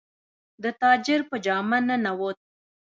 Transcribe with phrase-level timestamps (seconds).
[0.63, 2.37] د تاجر په جامه ننووت.